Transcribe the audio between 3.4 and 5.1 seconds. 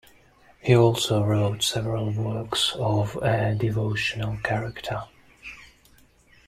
devotional character.